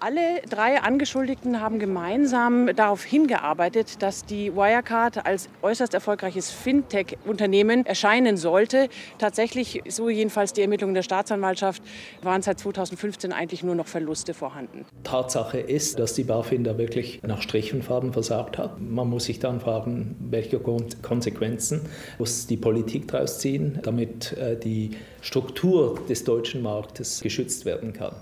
Alle 0.00 0.42
drei 0.48 0.80
Angeschuldigten 0.80 1.60
haben 1.60 1.80
gemeinsam 1.80 2.68
darauf 2.76 3.02
hingearbeitet, 3.02 4.00
dass 4.00 4.24
die 4.24 4.54
Wirecard 4.54 5.26
als 5.26 5.48
äußerst 5.60 5.92
erfolgreiches 5.92 6.52
Fintech-Unternehmen 6.52 7.84
erscheinen 7.84 8.36
sollte. 8.36 8.88
Tatsächlich, 9.18 9.82
so 9.88 10.08
jedenfalls 10.08 10.52
die 10.52 10.62
Ermittlungen 10.62 10.94
der 10.94 11.02
Staatsanwaltschaft, 11.02 11.82
waren 12.22 12.42
seit 12.42 12.60
2015 12.60 13.32
eigentlich 13.32 13.64
nur 13.64 13.74
noch 13.74 13.88
Verluste 13.88 14.34
vorhanden. 14.34 14.86
Tatsache 15.02 15.58
ist, 15.58 15.98
dass 15.98 16.14
die 16.14 16.22
BaFin 16.22 16.62
da 16.62 16.78
wirklich 16.78 17.20
nach 17.26 17.42
Strich 17.42 17.74
und 17.74 17.82
Faden 17.82 18.12
versagt 18.12 18.56
hat. 18.56 18.80
Man 18.80 19.10
muss 19.10 19.24
sich 19.24 19.40
dann 19.40 19.60
fragen, 19.60 20.14
welche 20.20 20.60
Konsequenzen 20.60 21.80
muss 22.20 22.46
die 22.46 22.56
Politik 22.56 23.08
daraus 23.08 23.40
ziehen, 23.40 23.80
damit 23.82 24.32
äh, 24.34 24.56
die 24.56 24.90
Struktur 25.22 25.98
des 26.08 26.22
deutschen 26.22 26.62
Marktes 26.62 27.20
geschützt 27.20 27.64
werden 27.64 27.92
kann. 27.92 28.14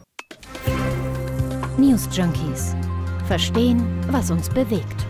News 1.78 2.08
Junkies. 2.10 2.74
Verstehen, 3.26 3.84
was 4.10 4.30
uns 4.30 4.48
bewegt. 4.48 5.06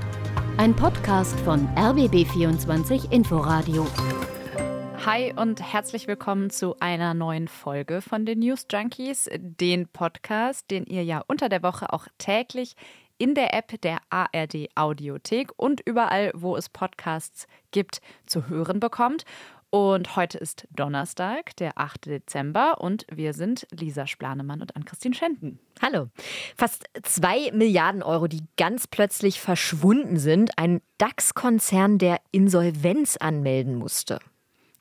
Ein 0.57 0.75
Podcast 0.75 1.39
von 1.41 1.69
RBB24 1.77 3.13
Inforadio. 3.13 3.87
Hi 5.05 5.33
und 5.37 5.63
herzlich 5.63 6.09
willkommen 6.09 6.51
zu 6.51 6.75
einer 6.81 7.15
neuen 7.15 7.47
Folge 7.47 8.03
von 8.03 8.27
den 8.27 8.41
News 8.41 8.67
Junkies, 8.69 9.31
den 9.39 9.87
Podcast, 9.87 10.69
den 10.73 10.87
ihr 10.87 11.05
ja 11.05 11.23
unter 11.29 11.49
der 11.49 11.63
Woche 11.63 11.93
auch 11.93 12.09
täglich 12.19 12.75
in 13.17 13.37
der 13.37 13.55
App 13.55 13.81
der 13.83 13.99
ARD 14.11 14.69
Audiothek 14.75 15.53
und 15.57 15.81
überall, 15.85 16.33
wo 16.35 16.57
es 16.57 16.69
Podcasts 16.69 17.47
gibt, 17.71 18.01
zu 18.27 18.49
hören 18.49 18.81
bekommt. 18.81 19.25
Und 19.77 20.17
heute 20.17 20.39
ist 20.39 20.67
Donnerstag, 20.75 21.55
der 21.57 21.77
8. 21.77 22.07
Dezember 22.07 22.81
und 22.81 23.05
wir 23.13 23.35
sind 23.35 23.67
Lisa 23.71 24.07
Splanemann 24.07 24.63
und 24.63 24.75
Ann-Christine 24.75 25.15
Schenten. 25.15 25.59
Hallo. 25.83 26.09
Fast 26.57 26.87
zwei 27.03 27.51
Milliarden 27.53 28.03
Euro, 28.03 28.27
die 28.27 28.41
ganz 28.57 28.87
plötzlich 28.87 29.39
verschwunden 29.39 30.17
sind. 30.17 30.57
Ein 30.57 30.81
DAX-Konzern, 30.97 31.99
der 31.99 32.23
Insolvenz 32.33 33.19
anmelden 33.19 33.75
musste. 33.75 34.19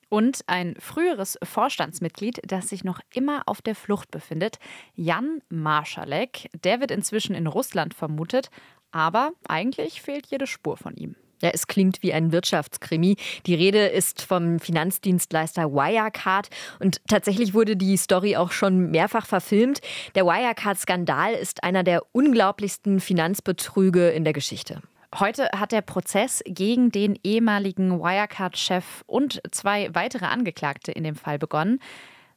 Und 0.08 0.44
ein 0.48 0.78
früheres 0.80 1.38
Vorstandsmitglied, 1.44 2.44
das 2.48 2.70
sich 2.70 2.86
noch 2.86 3.02
immer 3.14 3.42
auf 3.48 3.62
der 3.62 3.76
Flucht 3.76 4.12
befindet, 4.12 4.60
Jan 4.94 5.42
Marschalek. 5.50 6.50
Der 6.64 6.80
wird 6.80 6.92
inzwischen 6.92 7.36
in 7.36 7.48
Russland 7.48 7.94
vermutet, 7.94 8.50
aber 8.94 9.34
eigentlich 9.46 10.02
fehlt 10.02 10.28
jede 10.28 10.48
Spur 10.48 10.78
von 10.78 10.96
ihm. 10.96 11.18
Ja, 11.46 11.52
es 11.54 11.68
klingt 11.68 12.02
wie 12.02 12.12
ein 12.12 12.32
Wirtschaftskrimi. 12.32 13.18
Die 13.46 13.54
Rede 13.54 13.86
ist 13.86 14.24
vom 14.24 14.60
Finanzdienstleister 14.60 15.72
Wirecard 15.72 16.50
und 16.80 17.00
tatsächlich 17.08 17.54
wurde 17.54 17.78
die 17.78 17.98
Story 17.98 18.36
auch 18.36 18.52
schon 18.52 18.90
mehrfach 18.90 19.28
verfilmt. 19.28 19.80
Der 20.16 20.26
Wirecard-Skandal 20.26 21.36
ist 21.36 21.64
einer 21.64 21.84
der 21.84 22.02
unglaublichsten 22.14 23.00
Finanzbetrüge 23.00 24.10
in 24.10 24.24
der 24.24 24.34
Geschichte. 24.34 24.82
Heute 25.20 25.48
hat 25.56 25.72
der 25.72 25.84
Prozess 25.84 26.42
gegen 26.48 26.90
den 26.90 27.20
ehemaligen 27.24 28.00
Wirecard-Chef 28.00 29.04
und 29.06 29.40
zwei 29.52 29.94
weitere 29.94 30.26
Angeklagte 30.26 30.92
in 30.94 31.04
dem 31.04 31.16
Fall 31.16 31.38
begonnen. 31.38 31.80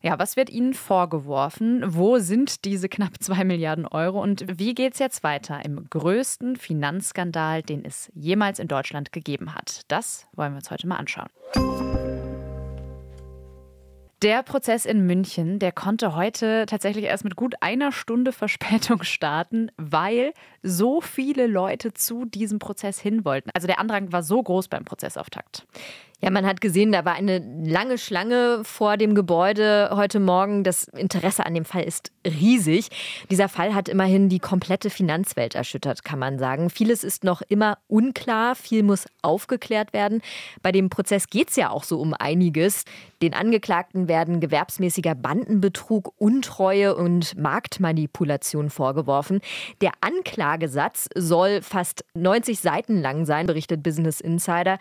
Ja, 0.00 0.16
was 0.16 0.36
wird 0.36 0.48
Ihnen 0.48 0.74
vorgeworfen? 0.74 1.82
Wo 1.84 2.18
sind 2.18 2.64
diese 2.64 2.88
knapp 2.88 3.14
zwei 3.20 3.42
Milliarden 3.42 3.84
Euro 3.84 4.22
und 4.22 4.44
wie 4.46 4.72
geht 4.72 4.92
es 4.92 5.00
jetzt 5.00 5.24
weiter 5.24 5.64
im 5.64 5.91
größten 5.91 6.54
Finanzskandal, 6.54 7.62
den 7.64 7.84
es 7.84 8.08
jemals 8.14 8.60
in 8.60 8.69
Deutschland 8.69 9.10
gegeben 9.10 9.56
hat? 9.56 9.82
Das 9.88 10.28
wollen 10.34 10.52
wir 10.52 10.58
uns 10.58 10.70
heute 10.70 10.86
mal 10.86 10.98
anschauen. 10.98 11.28
Der 14.22 14.42
Prozess 14.44 14.84
in 14.84 15.04
München, 15.04 15.58
der 15.58 15.72
konnte 15.72 16.14
heute 16.14 16.66
tatsächlich 16.66 17.04
erst 17.04 17.24
mit 17.24 17.34
gut 17.34 17.54
einer 17.60 17.91
Stunde 17.91 18.30
Verspätung 18.32 19.02
starten, 19.02 19.70
weil 19.76 20.32
so 20.62 21.00
viele 21.00 21.48
Leute 21.48 21.92
zu 21.92 22.24
diesem 22.24 22.60
Prozess 22.60 23.00
hin 23.00 23.24
wollten. 23.24 23.50
Also 23.52 23.66
der 23.66 23.80
Andrang 23.80 24.12
war 24.12 24.22
so 24.22 24.41
groß 24.41 24.69
beim 24.69 24.84
Prozessauftakt. 24.84 25.66
Ja, 26.20 26.30
man 26.30 26.44
hat 26.44 26.61
gesehen, 26.61 26.91
da 26.91 27.05
war 27.05 27.14
eine 27.14 27.38
lange 27.65 27.97
Schlange 27.97 28.62
vor 28.65 28.97
dem 28.97 29.15
Gebäude 29.15 29.91
heute 29.93 30.19
Morgen. 30.19 30.65
Das 30.65 30.88
Interesse 30.88 31.47
an 31.47 31.54
dem 31.54 31.65
Fall 31.65 31.84
ist 31.84 32.10
riesig. 32.26 32.88
Dieser 33.31 33.48
Fall 33.48 33.72
hat 33.72 33.88
immerhin 33.88 34.28
die 34.28 34.41
komplette 34.41 34.91
Finanzwelt 34.91 35.54
erschüttert, 35.54 36.03
kann 36.03 36.19
man 36.19 36.41
sagen. 36.41 36.70
Vieles 36.70 37.04
ist 37.04 37.22
noch 37.22 37.41
immer 37.43 37.78
unklar, 37.87 38.56
viel 38.56 38.82
muss 38.82 39.06
aufgeklärt 39.22 39.93
werden. 39.93 40.20
Bei 40.60 40.72
dem 40.72 40.91
Prozess 40.91 41.28
geht 41.28 41.50
es 41.50 41.56
ja 41.56 41.70
auch 41.70 41.84
so 41.84 42.00
um 42.00 42.15
einiges. 42.15 42.84
Den 43.22 43.34
Angeklagten 43.34 44.09
werden 44.09 44.41
gewerbsmäßiger 44.41 45.14
Bandenbetrug, 45.14 46.12
Untreue 46.19 46.97
und 46.97 47.37
Marktmanipulation 47.37 48.70
vorgeworfen. 48.70 49.41
Der 49.81 49.93
Anklagesatz 50.00 51.09
soll 51.14 51.62
fast 51.62 52.04
90 52.14 52.59
Seiten 52.59 53.00
lang 53.00 53.25
sein, 53.25 53.47
berichtet 53.47 53.84
Business 53.84 54.20
Insider. 54.20 54.78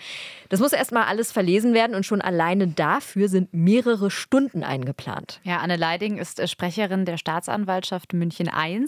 Das 0.50 0.60
muss 0.60 0.74
erstmal 0.74 1.04
alles 1.04 1.27
alles 1.28 1.32
verlesen 1.32 1.74
werden 1.74 1.96
und 1.96 2.06
schon 2.06 2.22
alleine 2.22 2.68
dafür 2.68 3.28
sind 3.28 3.54
mehrere 3.54 4.10
Stunden 4.12 4.64
eingeplant. 4.64 5.42
Ja, 5.44 5.58
Anne 5.58 5.76
Leiding 5.76 6.18
ist 6.18 6.40
äh, 6.40 6.48
Sprecherin 6.48 7.06
der 7.06 7.18
Staatsanwaltschaft 7.18 8.14
München 8.14 8.48
I 8.48 8.86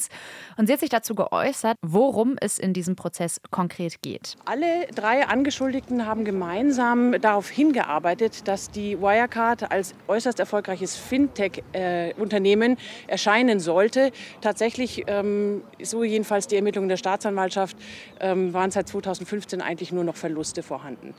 und 0.58 0.68
sie 0.68 0.74
hat 0.74 0.80
sich 0.80 0.90
dazu 0.90 1.16
geäußert, 1.16 1.76
worum 1.82 2.36
es 2.40 2.60
in 2.60 2.74
diesem 2.74 2.96
Prozess 2.96 3.42
konkret 3.52 4.02
geht. 4.02 4.36
Alle 4.46 4.88
drei 4.94 5.28
Angeschuldigten 5.28 6.06
haben 6.06 6.24
gemeinsam 6.24 7.20
darauf 7.20 7.50
hingearbeitet, 7.50 8.48
dass 8.48 8.70
die 8.70 9.00
Wirecard 9.00 9.72
als 9.72 9.94
äußerst 10.08 10.40
erfolgreiches 10.40 10.96
Fintech-Unternehmen 10.96 12.74
äh, 12.74 13.12
erscheinen 13.12 13.60
sollte. 13.60 14.12
Tatsächlich, 14.42 15.04
ähm, 15.08 15.64
so 15.82 16.04
jedenfalls 16.04 16.48
die 16.48 16.56
Ermittlungen 16.56 16.90
der 16.90 16.98
Staatsanwaltschaft, 16.98 17.76
ähm, 18.20 18.54
waren 18.54 18.72
seit 18.72 18.88
2015 18.88 19.62
eigentlich 19.62 19.92
nur 19.92 20.04
noch 20.04 20.16
Verluste 20.16 20.64
vorhanden. 20.64 21.14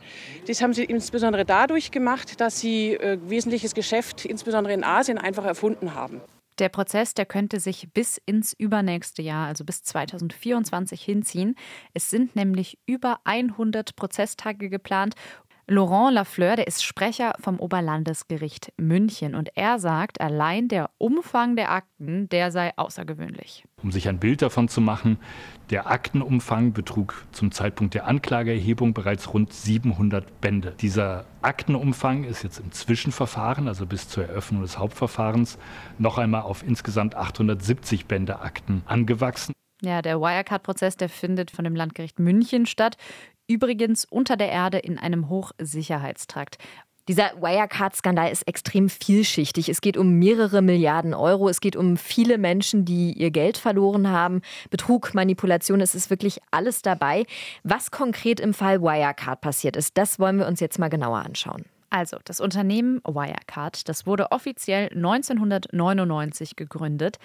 Das 0.46 0.62
haben 0.62 0.72
sie 0.72 0.84
ins 0.84 1.09
insbesondere 1.10 1.44
dadurch 1.44 1.90
gemacht, 1.90 2.40
dass 2.40 2.60
sie 2.60 2.94
äh, 2.94 3.18
wesentliches 3.28 3.74
Geschäft, 3.74 4.24
insbesondere 4.24 4.72
in 4.74 4.84
Asien, 4.84 5.18
einfach 5.18 5.44
erfunden 5.44 5.96
haben. 5.96 6.20
Der 6.60 6.68
Prozess, 6.68 7.14
der 7.14 7.26
könnte 7.26 7.58
sich 7.58 7.88
bis 7.92 8.16
ins 8.26 8.52
übernächste 8.52 9.20
Jahr, 9.20 9.48
also 9.48 9.64
bis 9.64 9.82
2024 9.82 11.02
hinziehen. 11.02 11.56
Es 11.94 12.10
sind 12.10 12.36
nämlich 12.36 12.78
über 12.86 13.18
100 13.24 13.96
Prozesstage 13.96 14.68
geplant 14.68 15.16
Laurent 15.72 16.12
Lafleur, 16.12 16.56
der 16.56 16.66
ist 16.66 16.82
Sprecher 16.82 17.34
vom 17.38 17.60
Oberlandesgericht 17.60 18.72
München 18.76 19.36
und 19.36 19.50
er 19.54 19.78
sagt, 19.78 20.20
allein 20.20 20.66
der 20.66 20.90
Umfang 20.98 21.54
der 21.54 21.70
Akten, 21.70 22.28
der 22.28 22.50
sei 22.50 22.72
außergewöhnlich. 22.76 23.64
Um 23.80 23.92
sich 23.92 24.08
ein 24.08 24.18
Bild 24.18 24.42
davon 24.42 24.66
zu 24.66 24.80
machen, 24.80 25.20
der 25.70 25.88
Aktenumfang 25.88 26.72
betrug 26.72 27.24
zum 27.30 27.52
Zeitpunkt 27.52 27.94
der 27.94 28.08
Anklageerhebung 28.08 28.94
bereits 28.94 29.32
rund 29.32 29.52
700 29.52 30.40
Bände. 30.40 30.74
Dieser 30.80 31.26
Aktenumfang 31.40 32.24
ist 32.24 32.42
jetzt 32.42 32.58
im 32.58 32.72
Zwischenverfahren, 32.72 33.68
also 33.68 33.86
bis 33.86 34.08
zur 34.08 34.24
Eröffnung 34.24 34.62
des 34.62 34.76
Hauptverfahrens, 34.76 35.56
noch 35.98 36.18
einmal 36.18 36.42
auf 36.42 36.64
insgesamt 36.66 37.14
870 37.14 38.06
Bände 38.06 38.40
Akten 38.40 38.82
angewachsen. 38.86 39.52
Ja, 39.82 40.02
der 40.02 40.20
Wirecard-Prozess, 40.20 40.96
der 40.96 41.08
findet 41.08 41.50
von 41.50 41.64
dem 41.64 41.74
Landgericht 41.74 42.18
München 42.18 42.66
statt. 42.66 42.96
Übrigens 43.50 44.04
unter 44.04 44.36
der 44.36 44.52
Erde 44.52 44.78
in 44.78 44.96
einem 44.96 45.28
Hochsicherheitstrakt. 45.28 46.56
Dieser 47.08 47.32
Wirecard-Skandal 47.42 48.30
ist 48.30 48.46
extrem 48.46 48.88
vielschichtig. 48.88 49.68
Es 49.68 49.80
geht 49.80 49.96
um 49.96 50.20
mehrere 50.20 50.62
Milliarden 50.62 51.14
Euro. 51.14 51.48
Es 51.48 51.60
geht 51.60 51.74
um 51.74 51.96
viele 51.96 52.38
Menschen, 52.38 52.84
die 52.84 53.12
ihr 53.12 53.32
Geld 53.32 53.58
verloren 53.58 54.06
haben. 54.06 54.42
Betrug, 54.70 55.14
Manipulation, 55.14 55.80
es 55.80 55.96
ist 55.96 56.10
wirklich 56.10 56.38
alles 56.52 56.82
dabei. 56.82 57.24
Was 57.64 57.90
konkret 57.90 58.38
im 58.38 58.54
Fall 58.54 58.82
Wirecard 58.82 59.40
passiert 59.40 59.74
ist, 59.74 59.98
das 59.98 60.20
wollen 60.20 60.38
wir 60.38 60.46
uns 60.46 60.60
jetzt 60.60 60.78
mal 60.78 60.88
genauer 60.88 61.18
anschauen. 61.18 61.64
Also, 61.88 62.18
das 62.22 62.38
Unternehmen 62.38 63.00
Wirecard, 63.04 63.88
das 63.88 64.06
wurde 64.06 64.30
offiziell 64.30 64.90
1999 64.94 66.54
gegründet. 66.54 67.18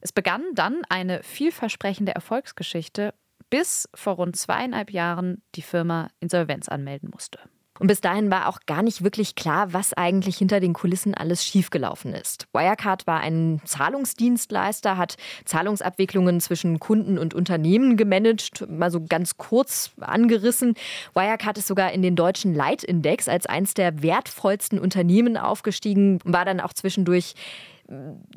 Es 0.00 0.10
begann 0.10 0.42
dann 0.54 0.82
eine 0.88 1.22
vielversprechende 1.22 2.12
Erfolgsgeschichte 2.12 3.14
bis 3.50 3.88
vor 3.94 4.14
rund 4.14 4.36
zweieinhalb 4.36 4.90
Jahren 4.90 5.42
die 5.54 5.62
Firma 5.62 6.08
Insolvenz 6.20 6.68
anmelden 6.68 7.10
musste. 7.10 7.38
Und 7.80 7.86
bis 7.86 8.02
dahin 8.02 8.30
war 8.30 8.46
auch 8.46 8.60
gar 8.66 8.82
nicht 8.82 9.02
wirklich 9.02 9.36
klar, 9.36 9.72
was 9.72 9.94
eigentlich 9.94 10.36
hinter 10.36 10.60
den 10.60 10.74
Kulissen 10.74 11.14
alles 11.14 11.46
schiefgelaufen 11.46 12.12
ist. 12.12 12.46
Wirecard 12.52 13.06
war 13.06 13.20
ein 13.20 13.62
Zahlungsdienstleister, 13.64 14.98
hat 14.98 15.16
Zahlungsabwicklungen 15.46 16.40
zwischen 16.40 16.78
Kunden 16.78 17.18
und 17.18 17.32
Unternehmen 17.32 17.96
gemanagt, 17.96 18.66
mal 18.68 18.90
so 18.90 19.02
ganz 19.02 19.38
kurz 19.38 19.92
angerissen. 19.98 20.74
Wirecard 21.14 21.56
ist 21.56 21.68
sogar 21.68 21.92
in 21.92 22.02
den 22.02 22.16
deutschen 22.16 22.54
Leitindex 22.54 23.28
als 23.28 23.46
eines 23.46 23.72
der 23.72 24.02
wertvollsten 24.02 24.78
Unternehmen 24.78 25.38
aufgestiegen, 25.38 26.18
war 26.24 26.44
dann 26.44 26.60
auch 26.60 26.74
zwischendurch 26.74 27.34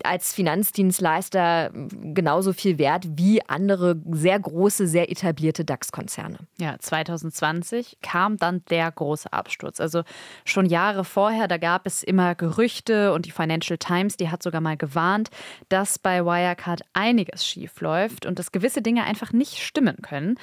als 0.03 0.33
Finanzdienstleister 0.33 1.71
genauso 1.73 2.53
viel 2.53 2.77
wert 2.77 3.05
wie 3.15 3.47
andere 3.47 4.01
sehr 4.11 4.39
große, 4.39 4.87
sehr 4.87 5.11
etablierte 5.11 5.63
DAX-Konzerne. 5.63 6.39
Ja, 6.59 6.77
2020 6.79 7.97
kam 8.01 8.37
dann 8.37 8.63
der 8.69 8.91
große 8.91 9.31
Absturz. 9.31 9.79
Also 9.79 10.03
schon 10.43 10.65
Jahre 10.65 11.05
vorher, 11.05 11.47
da 11.47 11.57
gab 11.57 11.85
es 11.85 12.03
immer 12.03 12.35
Gerüchte 12.35 13.13
und 13.13 13.25
die 13.25 13.31
Financial 13.31 13.77
Times, 13.77 14.17
die 14.17 14.29
hat 14.29 14.41
sogar 14.41 14.61
mal 14.61 14.77
gewarnt, 14.77 15.29
dass 15.69 15.99
bei 15.99 16.25
Wirecard 16.25 16.81
einiges 16.93 17.45
schief 17.45 17.79
läuft 17.81 18.25
und 18.25 18.39
dass 18.39 18.51
gewisse 18.51 18.81
Dinge 18.81 19.03
einfach 19.03 19.33
nicht 19.33 19.59
stimmen 19.59 19.97
können. 20.01 20.37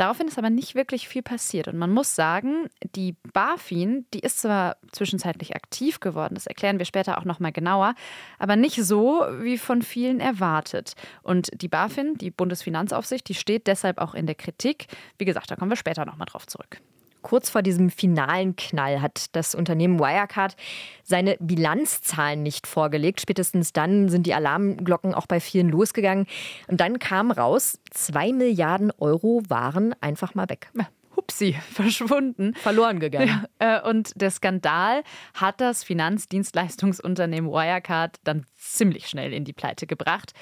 Daraufhin 0.00 0.28
ist 0.28 0.38
aber 0.38 0.48
nicht 0.48 0.74
wirklich 0.74 1.08
viel 1.08 1.20
passiert. 1.20 1.68
Und 1.68 1.76
man 1.76 1.90
muss 1.90 2.14
sagen, 2.14 2.70
die 2.94 3.16
BaFin, 3.34 4.06
die 4.14 4.20
ist 4.20 4.40
zwar 4.40 4.78
zwischenzeitlich 4.92 5.54
aktiv 5.54 6.00
geworden, 6.00 6.36
das 6.36 6.46
erklären 6.46 6.78
wir 6.78 6.86
später 6.86 7.18
auch 7.18 7.26
nochmal 7.26 7.52
genauer, 7.52 7.94
aber 8.38 8.56
nicht 8.56 8.82
so, 8.82 9.26
wie 9.42 9.58
von 9.58 9.82
vielen 9.82 10.18
erwartet. 10.18 10.94
Und 11.22 11.50
die 11.60 11.68
BaFin, 11.68 12.14
die 12.14 12.30
Bundesfinanzaufsicht, 12.30 13.28
die 13.28 13.34
steht 13.34 13.66
deshalb 13.66 13.98
auch 13.98 14.14
in 14.14 14.24
der 14.24 14.36
Kritik. 14.36 14.86
Wie 15.18 15.26
gesagt, 15.26 15.50
da 15.50 15.56
kommen 15.56 15.70
wir 15.70 15.76
später 15.76 16.06
nochmal 16.06 16.28
drauf 16.30 16.46
zurück. 16.46 16.80
Kurz 17.22 17.50
vor 17.50 17.62
diesem 17.62 17.90
finalen 17.90 18.56
Knall 18.56 19.00
hat 19.00 19.26
das 19.32 19.54
Unternehmen 19.54 19.98
Wirecard 19.98 20.56
seine 21.02 21.36
Bilanzzahlen 21.40 22.42
nicht 22.42 22.66
vorgelegt. 22.66 23.20
Spätestens 23.20 23.72
dann 23.72 24.08
sind 24.08 24.26
die 24.26 24.34
Alarmglocken 24.34 25.14
auch 25.14 25.26
bei 25.26 25.40
vielen 25.40 25.68
losgegangen. 25.68 26.26
Und 26.68 26.80
dann 26.80 26.98
kam 26.98 27.30
raus, 27.30 27.78
zwei 27.90 28.32
Milliarden 28.32 28.92
Euro 28.98 29.42
waren 29.48 29.94
einfach 30.00 30.34
mal 30.34 30.48
weg. 30.48 30.70
Hupsi, 31.16 31.56
verschwunden. 31.72 32.54
Verloren 32.54 33.00
gegangen. 33.00 33.46
Ja, 33.60 33.78
äh, 33.78 33.88
und 33.88 34.12
der 34.20 34.30
Skandal 34.30 35.02
hat 35.34 35.60
das 35.60 35.84
Finanzdienstleistungsunternehmen 35.84 37.50
Wirecard 37.50 38.16
dann 38.24 38.46
ziemlich 38.56 39.08
schnell 39.08 39.32
in 39.32 39.44
die 39.44 39.52
Pleite 39.52 39.86
gebracht. 39.86 40.32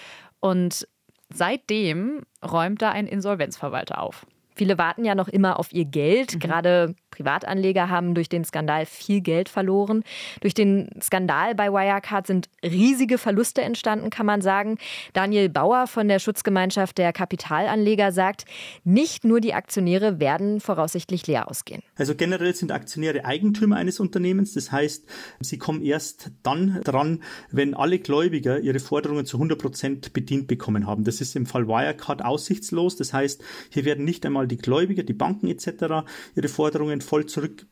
Und 0.40 0.86
seitdem 1.32 2.22
räumt 2.44 2.82
da 2.82 2.90
ein 2.90 3.06
Insolvenzverwalter 3.06 4.00
auf. 4.00 4.26
Viele 4.58 4.76
warten 4.76 5.04
ja 5.04 5.14
noch 5.14 5.28
immer 5.28 5.58
auf 5.58 5.72
ihr 5.72 5.84
Geld. 5.84 6.34
Mhm. 6.34 6.38
Gerade 6.40 6.94
Privatanleger 7.18 7.88
haben 7.88 8.14
durch 8.14 8.28
den 8.28 8.44
Skandal 8.44 8.86
viel 8.86 9.20
Geld 9.20 9.48
verloren. 9.48 10.04
Durch 10.40 10.54
den 10.54 10.88
Skandal 11.02 11.56
bei 11.56 11.72
Wirecard 11.72 12.28
sind 12.28 12.48
riesige 12.62 13.18
Verluste 13.18 13.60
entstanden, 13.60 14.10
kann 14.10 14.24
man 14.24 14.40
sagen. 14.40 14.78
Daniel 15.14 15.48
Bauer 15.48 15.88
von 15.88 16.06
der 16.06 16.20
Schutzgemeinschaft 16.20 16.96
der 16.96 17.12
Kapitalanleger 17.12 18.12
sagt, 18.12 18.44
nicht 18.84 19.24
nur 19.24 19.40
die 19.40 19.52
Aktionäre 19.52 20.20
werden 20.20 20.60
voraussichtlich 20.60 21.26
leer 21.26 21.50
ausgehen. 21.50 21.82
Also 21.96 22.14
generell 22.14 22.54
sind 22.54 22.70
Aktionäre 22.70 23.24
Eigentümer 23.24 23.76
eines 23.76 23.98
Unternehmens. 23.98 24.54
Das 24.54 24.70
heißt, 24.70 25.04
sie 25.40 25.58
kommen 25.58 25.82
erst 25.82 26.30
dann 26.44 26.80
dran, 26.84 27.24
wenn 27.50 27.74
alle 27.74 27.98
Gläubiger 27.98 28.60
ihre 28.60 28.78
Forderungen 28.78 29.26
zu 29.26 29.38
100 29.38 29.58
Prozent 29.58 30.12
bedient 30.12 30.46
bekommen 30.46 30.86
haben. 30.86 31.02
Das 31.02 31.20
ist 31.20 31.34
im 31.34 31.46
Fall 31.46 31.66
Wirecard 31.66 32.24
aussichtslos. 32.24 32.94
Das 32.94 33.12
heißt, 33.12 33.42
hier 33.70 33.84
werden 33.84 34.04
nicht 34.04 34.24
einmal 34.24 34.46
die 34.46 34.56
Gläubiger, 34.56 35.02
die 35.02 35.14
Banken 35.14 35.48
etc. 35.48 36.06
ihre 36.36 36.48
Forderungen 36.48 37.00
voll 37.08 37.24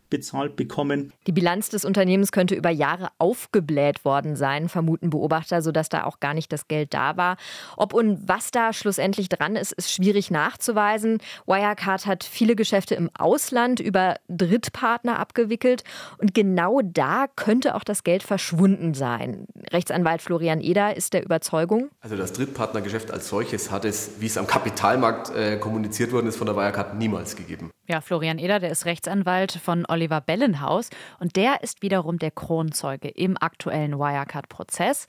zurückbezahlt 0.06 0.56
bekommen. 0.56 1.12
Die 1.26 1.32
Bilanz 1.32 1.68
des 1.68 1.84
Unternehmens 1.84 2.32
könnte 2.32 2.54
über 2.54 2.70
Jahre 2.70 3.08
aufgebläht 3.18 4.04
worden 4.04 4.36
sein, 4.36 4.68
vermuten 4.68 5.10
Beobachter, 5.10 5.62
sodass 5.62 5.88
da 5.88 6.04
auch 6.04 6.20
gar 6.20 6.34
nicht 6.34 6.52
das 6.52 6.68
Geld 6.68 6.94
da 6.94 7.16
war. 7.16 7.36
Ob 7.76 7.92
und 7.92 8.28
was 8.28 8.50
da 8.50 8.72
schlussendlich 8.72 9.28
dran 9.28 9.56
ist, 9.56 9.72
ist 9.72 9.92
schwierig 9.92 10.30
nachzuweisen. 10.30 11.18
Wirecard 11.46 12.06
hat 12.06 12.24
viele 12.24 12.56
Geschäfte 12.56 12.94
im 12.94 13.10
Ausland 13.18 13.80
über 13.80 14.16
Drittpartner 14.28 15.18
abgewickelt 15.18 15.84
und 16.18 16.34
genau 16.34 16.80
da 16.82 17.26
könnte 17.34 17.74
auch 17.74 17.84
das 17.84 18.04
Geld 18.04 18.22
verschwunden 18.22 18.94
sein. 18.94 19.46
Rechtsanwalt 19.72 20.22
Florian 20.22 20.60
Eder 20.60 20.96
ist 20.96 21.12
der 21.12 21.24
Überzeugung. 21.24 21.90
Also 22.00 22.16
das 22.16 22.32
Drittpartnergeschäft 22.32 23.10
als 23.10 23.28
solches 23.28 23.70
hat 23.70 23.84
es, 23.84 24.12
wie 24.20 24.26
es 24.26 24.38
am 24.38 24.46
Kapitalmarkt 24.46 25.34
äh, 25.34 25.56
kommuniziert 25.58 26.12
worden 26.12 26.26
ist, 26.26 26.36
von 26.36 26.46
der 26.46 26.56
Wirecard 26.56 26.96
niemals 26.96 27.36
gegeben. 27.36 27.70
Ja, 27.88 28.00
Florian 28.00 28.38
Eder, 28.40 28.58
der 28.58 28.70
ist 28.70 28.84
Rechtsanwalt 28.84 29.52
von 29.52 29.86
Oliver 29.96 30.20
Bellenhaus 30.20 30.90
und 31.18 31.36
der 31.36 31.62
ist 31.62 31.82
wiederum 31.82 32.18
der 32.18 32.30
Kronzeuge 32.30 33.08
im 33.08 33.36
aktuellen 33.40 33.98
Wirecard-Prozess. 33.98 35.06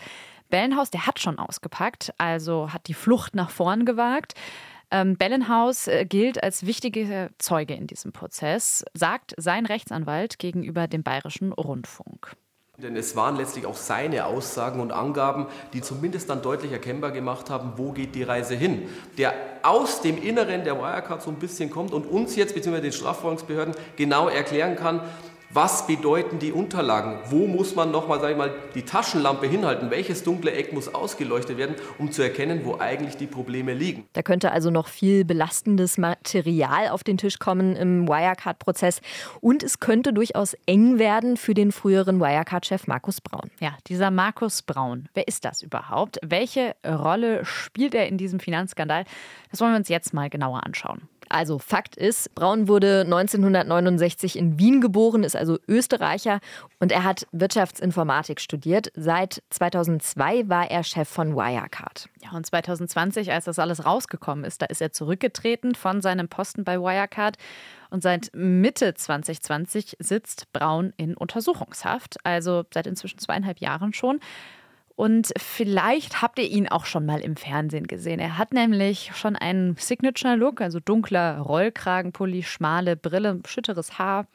Bellenhaus, 0.49 0.89
der 0.89 1.05
hat 1.05 1.19
schon 1.19 1.39
ausgepackt, 1.39 2.13
also 2.17 2.71
hat 2.71 2.87
die 2.87 2.93
Flucht 2.93 3.35
nach 3.35 3.49
vorn 3.49 3.85
gewagt. 3.85 4.33
Ähm, 4.89 5.17
Bellenhaus 5.17 5.87
äh, 5.87 6.05
gilt 6.05 6.41
als 6.41 6.65
wichtiger 6.65 7.29
Zeuge 7.37 7.73
in 7.73 7.87
diesem 7.87 8.13
Prozess, 8.13 8.85
sagt 8.93 9.33
sein 9.35 9.65
Rechtsanwalt 9.65 10.39
gegenüber 10.39 10.87
dem 10.87 11.03
Bayerischen 11.03 11.51
Rundfunk. 11.51 12.37
Denn 12.79 12.95
es 12.95 13.15
waren 13.15 13.37
letztlich 13.37 13.65
auch 13.65 13.75
seine 13.75 14.25
Aussagen 14.25 14.79
und 14.79 14.91
Angaben, 14.91 15.47
die 15.73 15.81
zumindest 15.81 16.29
dann 16.29 16.43
deutlich 16.43 16.71
erkennbar 16.71 17.09
gemacht 17.09 17.49
haben, 17.49 17.73
wo 17.77 17.91
geht 17.91 18.13
die 18.13 18.21
Reise 18.21 18.53
hin. 18.53 18.87
Der 19.17 19.33
aus 19.63 20.01
dem 20.01 20.21
Inneren 20.21 20.63
der 20.63 20.77
Wirecard 20.77 21.23
so 21.23 21.31
ein 21.31 21.39
bisschen 21.39 21.71
kommt 21.71 21.91
und 21.91 22.05
uns 22.05 22.35
jetzt, 22.35 22.53
beziehungsweise 22.53 22.83
den 22.83 22.91
Strafverfolgungsbehörden, 22.91 23.73
genau 23.95 24.29
erklären 24.29 24.75
kann, 24.75 25.01
was 25.49 25.87
bedeuten 25.87 26.39
die 26.39 26.51
Unterlagen? 26.51 27.19
Wo 27.29 27.47
muss 27.47 27.73
man 27.73 27.89
nochmal, 27.89 28.19
sage 28.19 28.33
ich 28.33 28.37
mal, 28.37 28.53
die 28.75 28.81
Taschenlampe 28.81 29.47
hinhalten? 29.47 29.89
Welches 29.89 30.23
dunkle 30.23 30.51
Eck 30.51 30.73
muss 30.73 30.93
ausgeleuchtet 30.93 31.57
werden, 31.57 31.75
um 31.97 32.11
zu 32.11 32.21
erkennen, 32.21 32.61
wo 32.65 32.77
eigentlich 32.79 33.15
die 33.15 33.27
Probleme 33.27 33.73
liegen? 33.73 34.05
Da 34.13 34.21
könnte 34.23 34.51
also 34.51 34.69
noch 34.69 34.87
viel 34.87 35.23
belastendes 35.23 35.97
Material 35.97 36.89
auf 36.89 37.03
den 37.03 37.17
Tisch 37.17 37.39
kommen 37.39 37.75
im 37.77 38.07
Wirecard-Prozess. 38.07 38.99
Und 39.39 39.63
es 39.63 39.79
könnte 39.79 40.11
durchaus 40.11 40.55
eng 40.65 40.99
werden 40.99 41.37
für 41.37 41.53
den 41.53 41.71
früheren 41.71 42.19
Wirecard-Chef 42.19 42.85
Markus 42.87 43.21
Braun. 43.21 43.49
Ja, 43.59 43.77
dieser 43.87 44.11
Markus 44.11 44.63
Braun, 44.63 45.07
wer 45.13 45.27
ist 45.27 45.45
das 45.45 45.61
überhaupt? 45.61 46.19
Welche 46.25 46.75
Rolle 46.85 47.45
spielt 47.45 47.95
er 47.95 48.07
in 48.07 48.17
diesem 48.17 48.39
Finanzskandal? 48.39 49.05
Das 49.49 49.61
wollen 49.61 49.71
wir 49.71 49.77
uns 49.77 49.89
jetzt 49.89 50.13
mal 50.13 50.29
genauer 50.29 50.65
anschauen. 50.65 51.07
Also 51.29 51.59
Fakt 51.59 51.95
ist, 51.95 52.33
Braun 52.35 52.67
wurde 52.67 53.01
1969 53.01 54.37
in 54.37 54.59
Wien 54.59 54.81
geboren, 54.81 55.23
ist 55.23 55.35
also 55.35 55.57
Österreicher 55.67 56.39
und 56.79 56.91
er 56.91 57.03
hat 57.03 57.27
Wirtschaftsinformatik 57.31 58.39
studiert. 58.39 58.91
Seit 58.95 59.43
2002 59.49 60.49
war 60.49 60.69
er 60.69 60.83
Chef 60.83 61.07
von 61.07 61.35
Wirecard. 61.35 62.09
Ja, 62.23 62.31
und 62.31 62.45
2020, 62.45 63.31
als 63.31 63.45
das 63.45 63.59
alles 63.59 63.85
rausgekommen 63.85 64.45
ist, 64.45 64.61
da 64.61 64.65
ist 64.67 64.81
er 64.81 64.91
zurückgetreten 64.91 65.75
von 65.75 66.01
seinem 66.01 66.27
Posten 66.27 66.63
bei 66.63 66.79
Wirecard. 66.79 67.37
Und 67.89 68.03
seit 68.03 68.31
Mitte 68.33 68.93
2020 68.93 69.95
sitzt 69.99 70.51
Braun 70.51 70.93
in 70.97 71.15
Untersuchungshaft, 71.15 72.17
also 72.23 72.63
seit 72.73 72.85
inzwischen 72.85 73.19
zweieinhalb 73.19 73.59
Jahren 73.59 73.93
schon. 73.93 74.19
Und 74.97 75.31
vielleicht 75.37 76.23
habt 76.23 76.39
ihr 76.39 76.49
ihn 76.49 76.67
auch 76.67 76.85
schon 76.85 77.05
mal 77.05 77.19
im 77.19 77.35
Fernsehen 77.35 77.85
gesehen. 77.85 78.19
Er 78.19 78.39
hat 78.39 78.51
nämlich 78.51 79.11
schon 79.13 79.35
einen 79.35 79.75
Signature-Look, 79.77 80.59
also 80.59 80.79
dunkler 80.79 81.37
Rollkragenpulli, 81.37 82.41
schmale 82.41 82.95
Brille, 82.95 83.39
schütteres 83.45 83.99
Haar. 83.99 84.25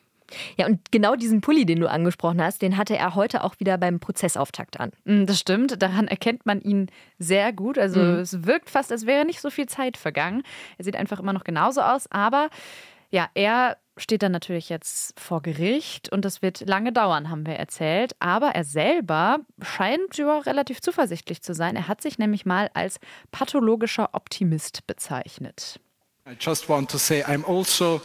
Ja, 0.56 0.66
und 0.66 0.92
genau 0.92 1.16
diesen 1.16 1.40
Pulli, 1.40 1.66
den 1.66 1.80
du 1.80 1.90
angesprochen 1.90 2.40
hast, 2.40 2.62
den 2.62 2.76
hatte 2.76 2.96
er 2.96 3.16
heute 3.16 3.42
auch 3.42 3.58
wieder 3.58 3.76
beim 3.76 3.98
Prozessauftakt 3.98 4.78
an. 4.78 4.92
Mm, 5.04 5.26
das 5.26 5.40
stimmt, 5.40 5.82
daran 5.82 6.06
erkennt 6.06 6.46
man 6.46 6.60
ihn 6.60 6.90
sehr 7.18 7.52
gut. 7.52 7.76
Also 7.76 7.98
mhm. 7.98 8.18
es 8.20 8.46
wirkt 8.46 8.70
fast, 8.70 8.92
als 8.92 9.04
wäre 9.04 9.24
nicht 9.24 9.40
so 9.40 9.50
viel 9.50 9.66
Zeit 9.66 9.96
vergangen. 9.96 10.44
Er 10.78 10.84
sieht 10.84 10.94
einfach 10.94 11.18
immer 11.18 11.32
noch 11.32 11.42
genauso 11.42 11.80
aus, 11.80 12.06
aber 12.12 12.50
ja, 13.10 13.28
er 13.34 13.78
steht 13.96 14.22
dann 14.22 14.32
natürlich 14.32 14.68
jetzt 14.68 15.18
vor 15.20 15.42
Gericht 15.42 16.10
und 16.10 16.24
das 16.24 16.42
wird 16.42 16.60
lange 16.66 16.92
dauern, 16.92 17.28
haben 17.30 17.46
wir 17.46 17.54
erzählt. 17.54 18.14
Aber 18.20 18.48
er 18.48 18.64
selber 18.64 19.40
scheint 19.60 20.16
ja 20.16 20.38
relativ 20.38 20.80
zuversichtlich 20.80 21.42
zu 21.42 21.54
sein. 21.54 21.76
Er 21.76 21.88
hat 21.88 22.00
sich 22.00 22.18
nämlich 22.18 22.46
mal 22.46 22.70
als 22.74 22.98
pathologischer 23.30 24.10
Optimist 24.12 24.86
bezeichnet. 24.86 25.80
I 26.26 26.36
just 26.38 26.68
want 26.68 26.90
to 26.90 26.98
say 26.98 27.22
I'm 27.24 27.44
also 27.44 28.00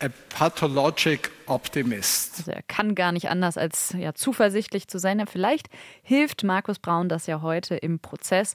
a 0.00 0.08
pathologic 0.30 1.30
optimist. 1.46 2.38
Also 2.38 2.52
er 2.52 2.62
kann 2.62 2.94
gar 2.94 3.12
nicht 3.12 3.28
anders 3.28 3.58
als 3.58 3.94
ja, 3.96 4.14
zuversichtlich 4.14 4.88
zu 4.88 4.98
sein. 4.98 5.24
Vielleicht 5.26 5.68
hilft 6.02 6.42
Markus 6.42 6.78
Braun 6.78 7.08
das 7.08 7.26
ja 7.26 7.42
heute 7.42 7.76
im 7.76 8.00
Prozess 8.00 8.54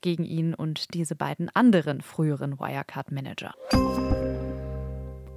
gegen 0.00 0.24
ihn 0.24 0.54
und 0.54 0.94
diese 0.94 1.14
beiden 1.14 1.50
anderen 1.54 2.00
früheren 2.00 2.58
Wirecard-Manager. 2.58 3.54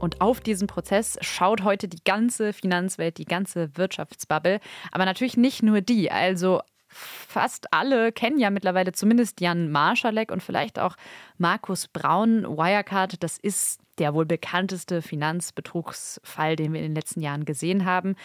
Und 0.04 0.20
auf 0.20 0.42
diesen 0.42 0.68
Prozess 0.68 1.18
schaut 1.22 1.64
heute 1.64 1.88
die 1.88 2.04
ganze 2.04 2.52
Finanzwelt, 2.52 3.18
die 3.18 3.24
ganze 3.24 3.78
Wirtschaftsbubble. 3.78 4.60
Aber 4.92 5.06
natürlich 5.06 5.38
nicht 5.38 5.64
nur 5.64 5.80
die. 5.80 6.12
Also 6.12 6.60
fast 6.90 7.72
alle 7.72 8.12
kennen 8.12 8.38
ja 8.38 8.50
mittlerweile 8.50 8.92
zumindest 8.92 9.40
Jan 9.40 9.72
Marschalek 9.72 10.30
und 10.30 10.44
vielleicht 10.44 10.78
auch 10.78 10.98
Markus 11.38 11.88
Braun. 11.88 12.44
Wirecard, 12.44 13.24
das 13.24 13.38
ist 13.38 13.80
der 13.98 14.14
wohl 14.14 14.26
bekannteste 14.26 15.02
Finanzbetrugsfall, 15.02 16.58
den 16.58 16.74
wir 16.74 16.82
in 16.82 16.88
den 16.88 16.96
letzten 16.96 17.22
Jahren 17.22 17.46
gesehen 17.46 17.86
haben. 17.86 18.18